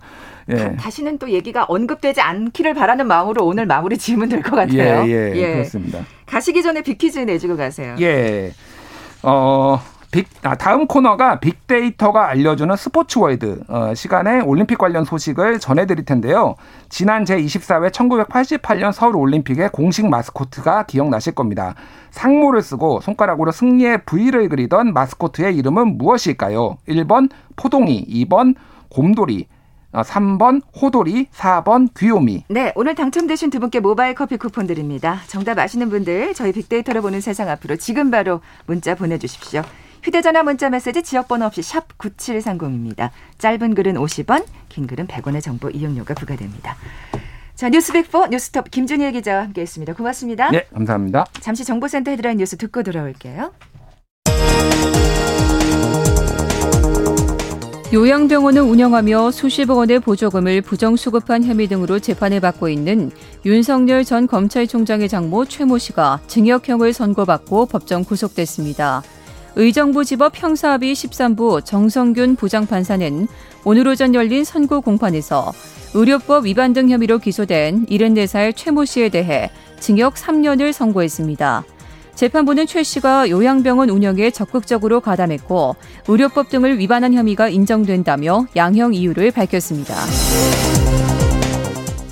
[0.50, 0.76] 예.
[0.78, 5.06] 다 시는 또 얘기가 언급되지 않기를 바라는 마음으로 오늘 마무리 지으면 될 것 같아요.
[5.08, 6.00] 예, 예, 예, 그렇습니다.
[6.26, 7.96] 가시기 전에 빅퀴즈 내주고 가세요.
[8.00, 8.52] 예.
[9.24, 9.80] 어,
[10.12, 16.56] 빅, 아, 다음 코너가 빅데이터가 알려주는 스포츠 월드 어, 시간에 올림픽 관련 소식을 전해드릴 텐데요.
[16.90, 21.76] 지난 제24회 1988년 서울 올림픽의 공식 마스코트가 기억나실 겁니다.
[22.10, 26.78] 상모를 쓰고 손가락으로 승리의 V를 그리던 마스코트의 이름은 무엇일까요?
[26.88, 28.56] 1번 포동이, 2번
[28.90, 29.46] 곰돌이,
[29.92, 32.46] 3번 어, 호돌이, 4번 귀요미.
[32.50, 35.22] 네, 오늘 당첨되신 두 분께 모바일 커피 쿠폰 드립니다.
[35.28, 39.64] 정답 아시는 분들 저희 빅데이터로 보는 세상 앞으로 지금 바로 문자 보내주십시오.
[40.04, 43.10] 휴대전화 문자 메시지 지역번호 없이 샵 9730입니다.
[43.38, 46.78] 짧은 글은 50원, 긴 글은 100원의 정보 이용료가 부과됩니다.
[47.56, 49.94] 자, 뉴스백포 뉴스톱 김준일 기자와 함께했습니다.
[49.94, 50.50] 고맙습니다.
[50.52, 51.26] 네, 감사합니다.
[51.42, 53.52] 잠시 정보센터 헤드라인 뉴스 듣고 돌아올게요.
[57.92, 63.10] 요양병원을 운영하며 수십억 원의 보조금을 부정수급한 혐의 등으로 재판을 받고 있는
[63.48, 69.02] 윤석열 전 검찰총장의 장모 최모 씨가 징역형을 선고받고 법정 구속됐습니다.
[69.56, 73.28] 의정부 지법 형사합의 13부 정성균 부장판사는
[73.66, 75.52] 오늘 오전 열린 선고 공판에서
[75.96, 79.50] 의료법 위반 등 혐의로 기소된 74살 최모 씨에 대해
[79.80, 81.64] 징역 3년을 선고했습니다.
[82.20, 85.78] 재판부는 최 씨가 요양병원 운영에 적극적으로 가담했고
[86.10, 89.96] 의료법 등을 위반한 혐의가 인정된다며 양형 이유를 밝혔습니다.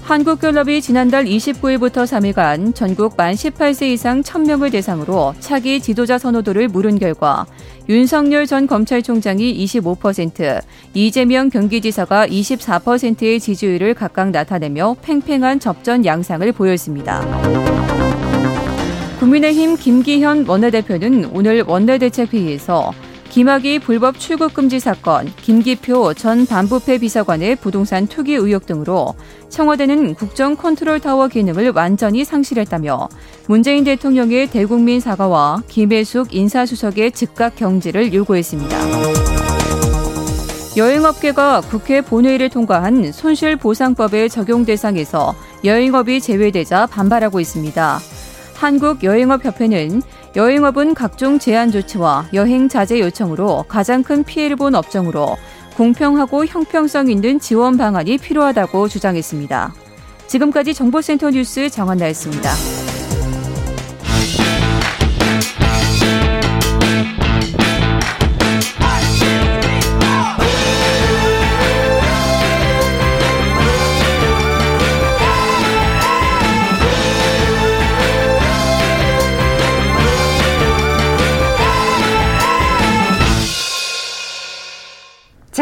[0.04, 7.46] 한국갤럽이 지난달 29일부터 3일간 전국 만 18세 이상 1000명을 대상으로 차기 지도자 선호도를 물은 결과
[7.90, 10.62] 윤석열 전 검찰총장이 25%,
[10.94, 17.87] 이재명 경기지사가 24%의 지지율을 각각 나타내며 팽팽한 접전 양상을 보였습니다.
[19.20, 22.94] 국민의힘 김기현 원내대표는 오늘 원내대책회의에서
[23.30, 29.16] 김학의 불법 출국 금지 사건, 김기표 전 반부패 비서관의 부동산 투기 의혹 등으로
[29.50, 33.10] 청와대는 국정 컨트롤 타워 기능을 완전히 상실했다며
[33.48, 38.78] 문재인 대통령의 대국민 사과와 김혜숙 인사수석의 즉각 경질을 요구했습니다.
[40.78, 48.00] 여행업계가 국회 본회의를 통과한 손실보상법의 적용 대상에서 여행업이 제외되자 반발하고 있습니다.
[48.58, 50.02] 한국여행업협회는
[50.36, 55.38] 여행업은 각종 제한 조치와 여행 자제 요청으로 가장 큰 피해를 본 업종으로
[55.76, 59.74] 공평하고 형평성 있는 지원 방안이 필요하다고 주장했습니다.
[60.26, 62.87] 지금까지 정보센터 뉴스 정한나였습니다.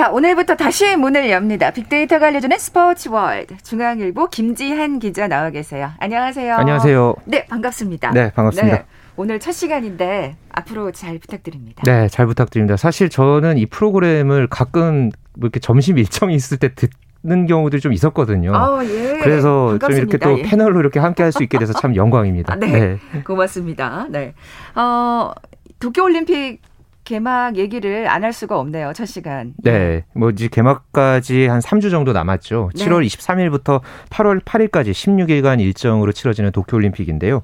[0.06, 1.72] 자, 오늘부터 다시 문을 엽니다.
[1.72, 3.58] 빅데이터가 알려주는 스포츠 월드.
[3.64, 5.94] 중앙일보 김지한 기자 나와 계세요.
[6.00, 6.54] 안녕하세요.
[6.58, 7.16] 안녕하세요.
[7.26, 8.12] 네, 반갑습니다.
[8.12, 8.78] 네, 반갑습니다.
[8.78, 11.82] 네, 오늘 첫 시간인데 앞으로 잘 부탁드립니다.
[11.88, 12.78] 네, 잘 부탁드립니다.
[12.78, 16.92] 사실 저는 이 프로그램을 가끔 뭐 이렇게 점심 일정이 있을 때 듣,
[17.24, 18.56] 는 경우들이 좀 있었거든요.
[18.56, 19.18] 아, 예.
[19.24, 19.88] 그래서 반갑습니다.
[19.88, 20.44] 좀 이렇게 또 예.
[20.44, 22.54] 패널로 이렇게 함께 할 수 있게 돼서 참 영광입니다.
[22.54, 23.00] 아, 네.
[23.12, 23.24] 네.
[23.24, 24.06] 고맙습니다.
[24.12, 24.36] 네.
[24.76, 25.32] 어,
[25.80, 26.62] 도쿄올림픽
[27.06, 28.92] 개막 얘기를 안 할 수가 없네요.
[28.96, 29.54] 첫 시간.
[29.64, 30.04] 네.
[30.16, 32.72] 뭐 이제 개막까지 한 3주 정도 남았죠.
[32.76, 32.86] 네.
[32.86, 37.44] 7월 23일부터 8월 8일까지 16일간 일정으로 치러지는 도쿄 올림픽인데요.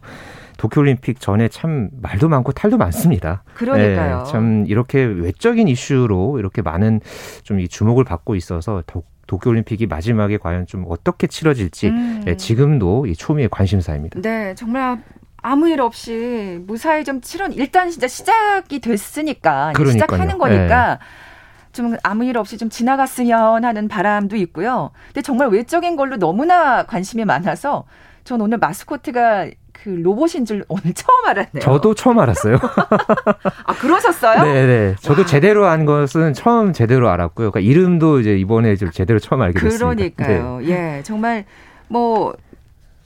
[0.58, 3.44] 도쿄올림픽 전에 참 말도 많고 탈도 많습니다.
[3.56, 4.24] 그러니까요.
[4.26, 7.00] 네, 참 이렇게 외적인 이슈로 이렇게 많은
[7.44, 12.24] 좀 이 주목을 받고 있어서 더욱 도쿄올림픽이 마지막에 과연 좀 어떻게 치러질지 음.
[12.28, 14.20] 예, 지금도 이 초미의 관심사입니다.
[14.22, 15.02] 네, 정말
[15.42, 19.92] 아무 일 없이 무사히 좀 치러 일단 진짜 시작이 됐으니까 그러니까요.
[19.92, 21.06] 시작하는 거니까 네.
[21.72, 24.92] 좀 아무 일 없이 좀 지나갔으면 하는 바람도 있고요.
[25.08, 27.86] 근데 정말 외적인 걸로 너무나 관심이 많아서
[28.24, 31.60] 전 오늘 마스코트가 그 로봇인 줄 오늘 처음 알았네요.
[31.62, 32.58] 저도 처음 알았어요.
[33.66, 34.44] 아 그러셨어요?
[34.44, 34.96] 네네.
[35.00, 35.26] 저도 와.
[35.26, 37.50] 제대로 한 것은 처음 제대로 알았고요.
[37.52, 39.88] 그러니까 이름도 이제 이번에 제대로 처음 알게 됐습니다.
[39.96, 40.60] 그러니까요.
[40.62, 40.98] 네.
[40.98, 41.46] 예, 정말
[41.88, 42.36] 뭐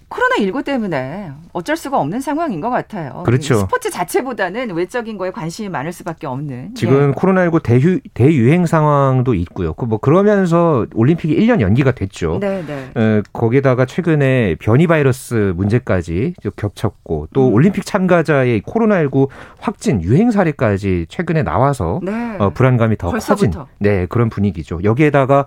[0.09, 3.23] 코로나19 때문에 어쩔 수가 없는 상황인 것 같아요.
[3.25, 3.55] 그렇죠.
[3.55, 6.75] 스포츠 자체보다는 외적인 거에 관심이 많을 수밖에 없는.
[6.75, 7.11] 지금 예.
[7.13, 9.73] 코로나19 대유, 대유행 상황도 있고요.
[9.73, 12.39] 그뭐 그러면서 올림픽이 1년 연기가 됐죠.
[12.39, 12.91] 네, 네.
[12.95, 17.53] 어, 거기다가 최근에 변이 바이러스 문제까지 겹쳤고 또 음.
[17.53, 22.37] 올림픽 참가자의 코로나19 확진 유행 사례까지 최근에 나와서 네.
[22.39, 23.59] 어, 불안감이 더 벌써부터.
[23.59, 24.81] 커진 네, 그런 분위기죠.
[24.83, 25.45] 여기에다가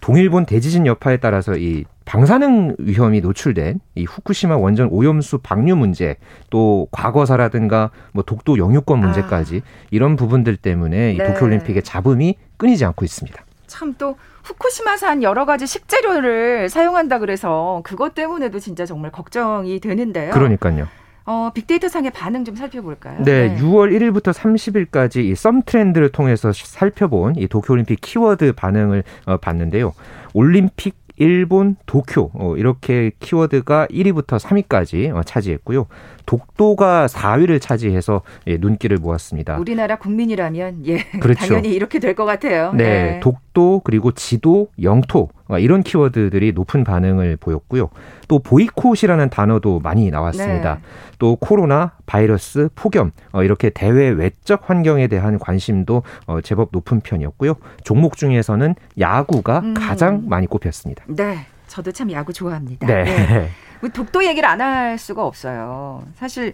[0.00, 6.16] 동일본 대지진 여파에 따라서 이 방사능 위험이 노출된 이 후쿠시마 원전 오염수 방류 문제
[6.48, 9.86] 또 과거사라든가 뭐 독도 영유권 문제까지 아.
[9.90, 11.26] 이런 부분들 때문에 이 네.
[11.26, 13.44] 도쿄올림픽의 잡음이 끊이지 않고 있습니다.
[13.66, 20.30] 참 또 후쿠시마산 여러 가지 식재료를 사용한다 그래서 그것 때문에도 진짜 정말 걱정이 되는데요.
[20.32, 20.88] 그러니까요.
[21.26, 23.22] 어, 빅데이터 상의 반응 좀 살펴볼까요?
[23.22, 23.58] 네, 네.
[23.58, 29.92] 6월 1일부터 30일까지 이 썸 트렌드를 통해서 살펴본 이 도쿄올림픽 키워드 반응을 어, 봤는데요.
[30.32, 35.86] 올림픽 일본, 도쿄 어, 이렇게 키워드가 1위부터 3위까지 어, 차지했고요.
[36.26, 39.58] 독도가 4위를 차지해서 예, 눈길을 모았습니다.
[39.58, 41.40] 우리나라 국민이라면 예, 그렇죠.
[41.48, 42.72] 당연히 이렇게 될 것 같아요.
[42.72, 47.88] 네, 네, 독도 그리고 지도, 영토 어, 이런 키워드들이 높은 반응을 보였고요.
[48.28, 50.74] 또 보이콧이라는 단어도 많이 나왔습니다.
[50.74, 50.80] 네.
[51.18, 57.54] 또 코로나, 바이러스, 폭염 어, 이렇게 대외 외적 환경에 대한 관심도 어, 제법 높은 편이었고요.
[57.84, 59.74] 종목 중에서는 야구가 음.
[59.74, 61.04] 가장 많이 꼽혔습니다.
[61.06, 62.86] 네, 저도 참 야구 좋아합니다.
[62.86, 63.04] 네.
[63.04, 63.48] 네.
[63.80, 66.02] 뭐 독도 얘기를 안 할 수가 없어요.
[66.16, 66.52] 사실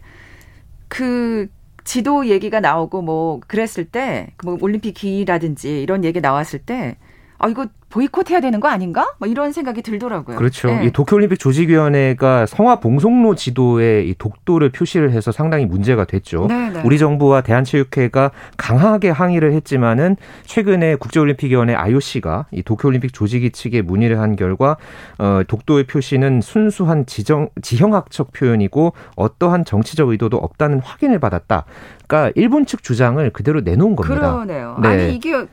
[0.88, 1.48] 그
[1.84, 6.96] 지도 얘기가 나오고 뭐 그랬을 때 뭐 올림픽 기라든지 이런 얘기 나왔을 때
[7.38, 9.14] 아, 이거 보이콧 해야 되는 거 아닌가?
[9.18, 10.36] 뭐 이런 생각이 들더라고요.
[10.36, 10.66] 그렇죠.
[10.66, 10.86] 네.
[10.86, 16.48] 이 도쿄올림픽 조직위원회가 성화 봉송로 지도에 이 독도를 표시를 해서 상당히 문제가 됐죠.
[16.48, 16.70] 네네.
[16.70, 16.82] 네.
[16.84, 24.34] 우리 정부와 대한체육회가 강하게 항의를 했지만은 최근에 국제올림픽위원회 IOC가 이 도쿄올림픽 조직위 측에 문의를 한
[24.34, 24.76] 결과
[25.18, 31.64] 어, 독도의 표시는 순수한 지정 지형학적 표현이고 어떠한 정치적 의도도 없다는 확인을 받았다.
[32.08, 34.32] 그러니까 일본 측 주장을 그대로 내놓은 겁니다.
[34.32, 34.78] 그러네요.
[34.82, 34.88] 네.
[34.88, 35.46] 아니 이게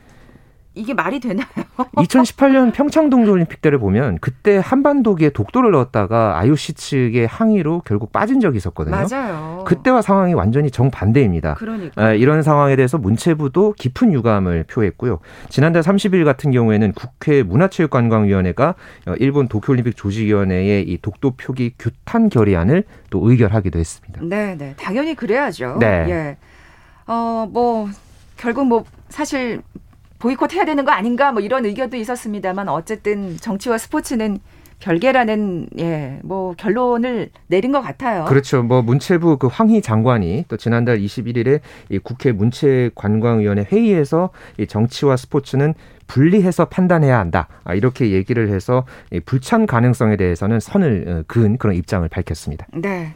[0.74, 1.46] 이게 말이 되나요?
[1.96, 8.56] 2018년 평창 동계올림픽 때를 보면 그때 한반도기에 독도를 넣었다가 IOC 측의 항의로 결국 빠진 적이
[8.56, 8.96] 있었거든요.
[8.96, 9.64] 맞아요.
[9.66, 11.54] 그때와 상황이 완전히 정반대입니다.
[11.54, 15.18] 그러니까 아, 이런 상황에 대해서 문체부도 깊은 유감을 표했고요.
[15.50, 18.74] 지난달 30일 같은 경우에는 국회 문화체육관광위원회가
[19.08, 24.20] 어, 일본 도쿄올림픽 조직위원회의 이 독도 표기 규탄 결의안을 또 의결하기도 했습니다.
[24.22, 24.74] 네, 네.
[24.78, 25.76] 당연히 그래야죠.
[25.80, 26.06] 네.
[26.08, 26.36] 예.
[27.06, 27.88] 어, 뭐
[28.36, 29.62] 결국 뭐 사실
[30.22, 34.38] 보이콧 해야 되는 거 아닌가 뭐 이런 의견도 있었습니다만 어쨌든 정치와 스포츠는
[34.78, 38.24] 별개라는 예 뭐 결론을 내린 것 같아요.
[38.24, 38.62] 그렇죠.
[38.62, 45.74] 뭐 문체부 그 황희 장관이 또 지난달 21일에 이 국회 문체관광위원회 회의에서 이 정치와 스포츠는
[46.06, 47.48] 분리해서 판단해야 한다.
[47.64, 48.84] 아, 이렇게 얘기를 해서
[49.24, 52.66] 불참 가능성에 대해서는 선을 어, 그은 그런 입장을 밝혔습니다.
[52.72, 53.14] 네.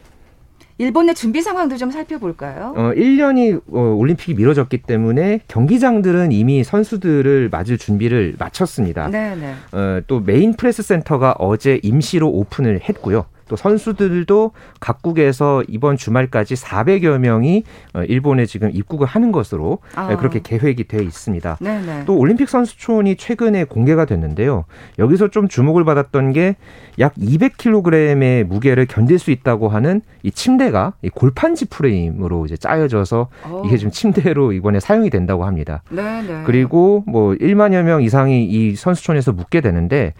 [0.78, 2.74] 일본의 준비 상황도 좀 살펴볼까요?
[2.76, 9.08] 어, 1년이 어, 올림픽이 미뤄졌기 때문에 경기장들은 이미 선수들을 맞을 준비를 마쳤습니다.
[9.08, 9.54] 네네.
[9.72, 13.24] 어, 또 메인 프레스 센터가 어제 임시로 오픈을 했고요.
[13.48, 20.14] 또 선수들도 각국에서 이번 주말까지 400여 명이 어, 일본에 지금 입국을 하는 것으로 아.
[20.16, 21.58] 그렇게 계획이 돼 있습니다.
[21.60, 22.04] 네네.
[22.06, 24.64] 또 올림픽 선수촌이 최근에 공개가 됐는데요.
[24.98, 26.56] 여기서 좀 주목을 받았던 게
[26.98, 33.62] 약 200kg의 무게를 견딜 수 있다고 하는 이 침대가 이 골판지 프레임으로 이제 짜여져서 오.
[33.66, 35.82] 이게 지금 침대로 이번에 사용이 된다고 합니다.
[35.90, 36.44] 네네.
[36.46, 40.14] 그리고 뭐 1만여 명 이상이 이 선수촌에서 묵게 되는데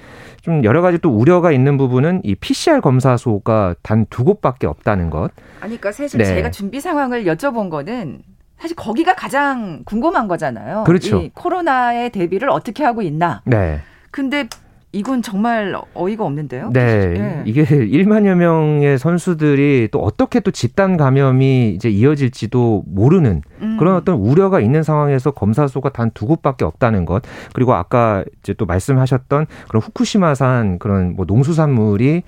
[0.47, 5.33] 좀 여러 가지 또 우려가 있는 부분은 이 PCR 검사소가 단 두 곳밖에 없다는 것.
[5.61, 6.25] 아니, 그러니까 사실 네.
[6.25, 8.21] 제가 준비 상황을 여쭤본 거는
[8.57, 10.85] 사실 거기가 가장 궁금한 거잖아요.
[10.87, 11.19] 그렇죠.
[11.19, 13.43] 이 코로나의 대비를 어떻게 하고 있나.
[13.45, 13.81] 네.
[14.13, 14.49] 근데
[14.97, 16.71] 이건 정말 어이가 없는데요.
[16.73, 16.81] 네.
[17.17, 17.43] 예.
[17.45, 23.77] 이게 1만여 명의 선수들이 또 어떻게 또 집단 감염이 이제 이어질지도 모르는 음.
[23.79, 27.23] 그런 어떤 우려가 있는 상황에서 검사소가 단 두 곳밖에 없다는 것.
[27.53, 32.23] 그리고 아까 이제 또 말씀하셨던 그런 후쿠시마산 그런 뭐 농수산물이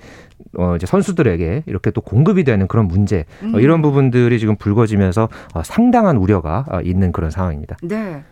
[0.57, 3.55] 어 이제 선수들에게 이렇게 또 공급이 되는 그런 문제 어, 음.
[3.55, 7.77] 어, 이런 부분들이 지금 불거지면서 어, 상당한 우려가 어, 있는 그런 상황입니다.
[7.81, 8.23] 네.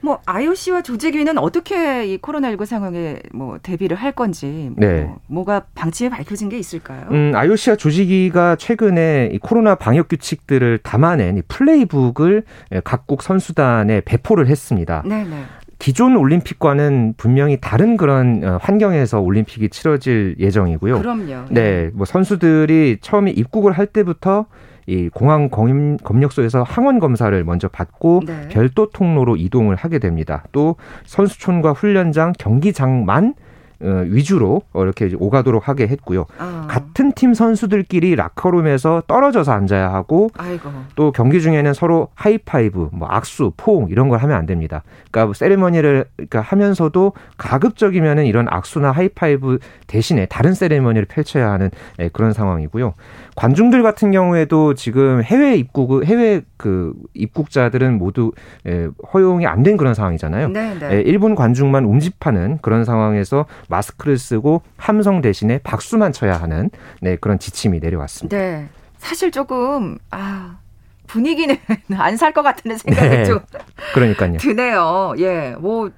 [0.00, 5.10] 뭐 IOC와 조직위는 어떻게 이 코로나19 상황에 뭐 대비를 할 건지 뭐 네.
[5.26, 7.06] 뭐가 방침이 밝혀진 게 있을까요?
[7.10, 12.44] 음, IOC와 조직위가 최근에 이 코로나 방역 규칙들을 담아낸 이 플레이북을
[12.84, 15.02] 각국 선수단에 배포를 했습니다.
[15.04, 15.44] 네, 네.
[15.78, 21.00] 기존 올림픽과는 분명히 다른 그런 어, 환경에서 올림픽이 치러질 예정이고요.
[21.00, 21.46] 그럼요.
[21.50, 24.46] 네, 뭐 선수들이 처음에 입국을 할 때부터
[24.86, 28.48] 이 공항 검역소에서 항원 검사를 먼저 받고 네.
[28.48, 30.44] 별도 통로로 이동을 하게 됩니다.
[30.52, 33.45] 또 선수촌과 훈련장, 경기장만 어,
[33.80, 36.24] 위주로 이렇게 오가도록 하게 했고요.
[36.38, 36.66] 아.
[36.68, 40.70] 같은 팀 선수들끼리 라커룸에서 떨어져서 앉아야 하고 아이고.
[40.94, 44.82] 또 경기 중에는 서로 하이파이브, 뭐 악수, 포옹 이런 걸 하면 안 됩니다.
[45.10, 52.32] 그러니까 세리머니를 그러니까 하면서도 가급적이면은 이런 악수나 하이파이브 대신에 다른 세리머니를 펼쳐야 하는 네, 그런
[52.32, 52.94] 상황이고요.
[53.36, 58.32] 관중들 같은 경우에도 지금 해외 입국 해외 그 입국자들은 모두
[58.66, 60.48] 예, 허용이 안 된 그런 상황이잖아요.
[60.50, 60.92] 네, 네.
[60.92, 67.38] 예, 일본 관중만 운집하는 그런 상황에서 마스크를 쓰고 함성 대신에 박수만 쳐야 하는 네, 그런
[67.38, 68.36] 지침이 내려왔습니다.
[68.36, 68.68] 네.
[68.98, 70.58] 사실 조금 아
[71.06, 71.56] 분위기는
[71.96, 73.24] 안 살 것 같은 생각이 네.
[73.24, 73.38] 좀
[73.94, 74.38] 그러니까요.
[74.38, 75.14] 드네요.
[75.18, 75.54] 예.
[75.58, 75.90] 뭐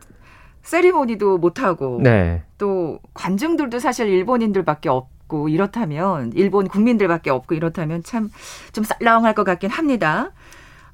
[0.62, 2.42] 세리머니도 못 하고 네.
[2.59, 8.31] 또 관중들도 사실 일본인들밖에 없 없고 이렇다면 일본 국민들밖에 없고 이렇다면 참
[8.72, 10.31] 좀 쌀렁할 것 같긴 합니다.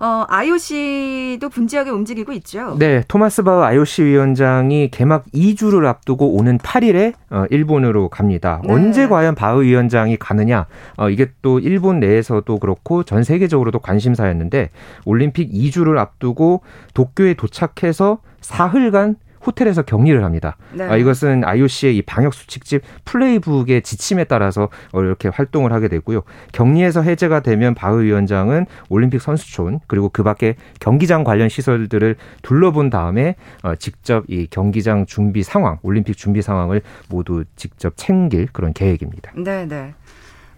[0.00, 2.76] 어, IOC도 분지하게 움직이고 있죠.
[2.78, 8.60] 네, 토마스 바우 IOC 위원장이 개막 2주를 앞두고 오는 8일에 어, 일본으로 갑니다.
[8.64, 8.72] 네.
[8.72, 10.66] 언제 과연 바우 위원장이 가느냐?
[10.96, 14.70] 어, 이게 또 일본 내에서도 그렇고 전 세계적으로도 관심사였는데
[15.04, 16.62] 올림픽 2주를 앞두고
[16.94, 20.56] 도쿄에 도착해서 사흘간 호텔에서 격리를 합니다.
[20.72, 20.84] 네.
[20.84, 26.22] 아, 이것은 IOC의 이 방역 수칙집 플레이북의 지침에 따라서 이렇게 활동을 하게 되고요.
[26.52, 33.36] 격리에서 해제가 되면 바흐 위원장은 올림픽 선수촌 그리고 그 밖에 경기장 관련 시설들을 둘러본 다음에
[33.62, 39.32] 어, 직접 이 경기장 준비 상황, 올림픽 준비 상황을 모두 직접 챙길 그런 계획입니다.
[39.36, 39.94] 네, 네.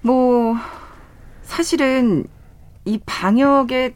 [0.01, 0.55] 뭐
[1.42, 2.25] 사실은
[2.85, 3.92] 이 방역에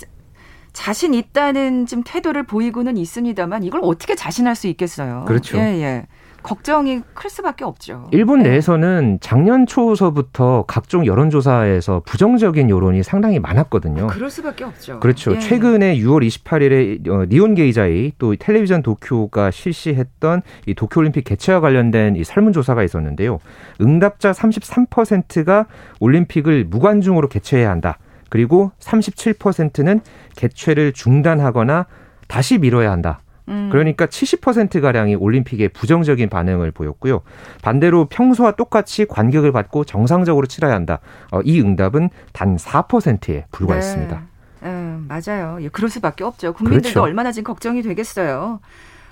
[0.81, 5.27] 자신 있다는 좀 태도를 보이고는 있습니다만 이걸 어떻게 자신할 수 있겠어요.
[5.27, 5.59] 그렇죠.
[5.59, 6.07] 예, 예.
[6.43, 8.09] 걱정이 클 수밖에 없죠.
[8.13, 8.49] 일본 네.
[8.49, 14.07] 내에서는 작년 초서부터 각종 여론조사에서 부정적인 여론이 상당히 많았거든요.
[14.07, 15.01] 그럴 수밖에 없죠.
[15.01, 15.35] 그렇죠.
[15.35, 15.39] 예.
[15.39, 22.25] 최근에 6월 28일에 어, 니온 게이자이 또 텔레비전 도쿄가 실시했던 이 도쿄올림픽 개최와 관련된 이
[22.25, 23.39] 설문조사가 있었는데요.
[23.83, 25.67] 응답자 33%가
[26.01, 27.99] 올림픽을 무관중으로 개최해야 한다.
[28.31, 30.01] 그리고 37%는
[30.37, 31.87] 개최를 중단하거나
[32.29, 33.21] 다시 미뤄야 한다.
[33.49, 33.69] 음.
[33.71, 37.23] 그러니까 70%가량이 올림픽에 부정적인 반응을 보였고요.
[37.63, 41.01] 반대로 평소와 똑같이 관객을 받고 정상적으로 치러야 한다.
[41.33, 44.17] 어, 이 응답은 단 4%에 불과했습니다.
[44.63, 44.69] 네.
[44.69, 45.59] 음, 맞아요.
[45.61, 46.53] 예, 그럴 수밖에 없죠.
[46.53, 47.03] 국민들도 그렇죠.
[47.03, 48.61] 얼마나 지금 걱정이 되겠어요.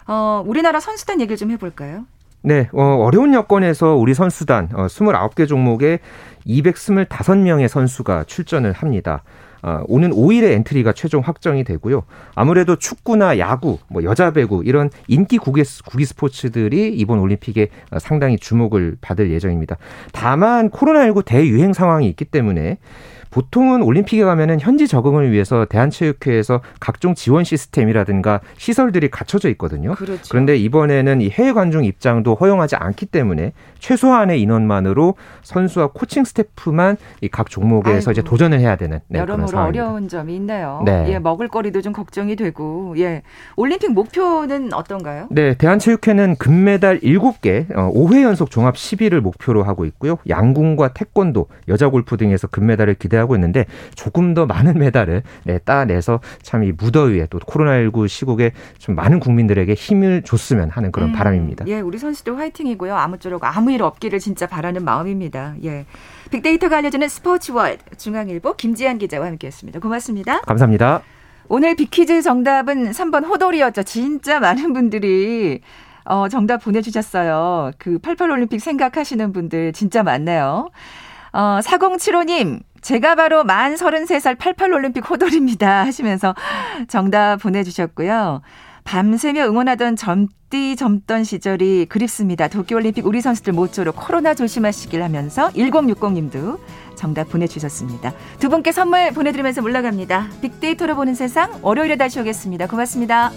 [0.07, 2.05] 어, 우리나라 선수단 얘기를 좀 해볼까요?
[2.43, 5.99] 네, 어, 어려운 여건에서 우리 선수단 어, 29개 종목에
[6.47, 9.23] 225명의 선수가 출전을 합니다.
[9.61, 12.05] 어, 오는 5일에 엔트리가 최종 확정이 되고요.
[12.37, 18.99] 아무래도 축구나 야구, 뭐 여자 배구 이런 인기 국기, 국기 스포츠들이 이번 올림픽에 상당히 주목을
[19.01, 19.77] 받을 예정입니다.
[20.13, 22.79] 다만 코로나19 대유행 상황이 있기 때문에
[23.31, 29.95] 보통은 올림픽에 가면은 현지 적응을 위해서 대한체육회에서 각종 지원 시스템이라든가 시설들이 갖춰져 있거든요.
[29.95, 30.23] 그렇죠.
[30.31, 37.29] 그런데 이번에는 이 해외 관중 입장도 허용하지 않기 때문에 최소한의 인원만으로 선수와 코칭 스태프만 이
[37.39, 38.11] 각 종목에서 아이고.
[38.11, 40.83] 이제 도전을 해야 되는 네, 여러모로 어려운 점이 있네요.
[40.85, 41.05] 네.
[41.09, 43.23] 예, 먹을거리도 좀 걱정이 되고 예.
[43.57, 45.29] 올림픽 목표는 어떤가요?
[45.31, 50.19] 네, 대한체육회는 금메달 7개, 5회 어, 연속 종합 10위를 목표로 하고 있고요.
[50.29, 55.59] 양궁과 태권도, 여자 골프 등에서 금메달을 기대 하고 하고 있는데 조금 더 많은 메달을 네,
[55.59, 61.13] 따내서 참 이 무더위에 또 코로나19 시국에 좀 많은 국민들에게 힘을 줬으면 하는 그런 음,
[61.13, 61.67] 바람입니다.
[61.69, 62.97] 예, 우리 선수들 화이팅이고요.
[62.97, 65.55] 아무쪼록 아무 일 없기를 진짜 바라는 마음입니다.
[65.63, 65.87] 예.
[66.33, 69.79] 빅데이터가 알려주는 스포츠월 중앙일보 김지한 기자와 함께했습니다.
[69.79, 70.41] 고맙습니다.
[70.41, 71.03] 감사합니다.
[71.49, 73.85] 오늘 빅퀴즈 정답은 3번 호돌이였죠.
[73.85, 75.61] 진짜 많은 분들이
[76.05, 77.71] 어, 정답 보내주셨어요.
[77.79, 80.71] 그 88올림픽 생각하시는 분들 진짜 많네요.
[81.33, 85.85] 어, 4075님, 제가 바로 만 33살 88올림픽 호돌입니다.
[85.85, 86.35] 하시면서
[86.89, 88.41] 정답 보내주셨고요.
[88.85, 92.49] 밤새며 응원하던 젊디 젊던 시절이 그립습니다.
[92.49, 96.59] 도쿄올림픽 우리 선수들 모쪼록 코로나 조심하시길 하면서 1060님도
[96.97, 98.15] 정답 보내주셨습니다.
[98.39, 100.29] 두 분께 선물 보내드리면서 물러갑니다.
[100.41, 102.69] 빅데이터로 보는 세상 월요일에 다시 오겠습니다.
[102.69, 103.31] 고맙습니다.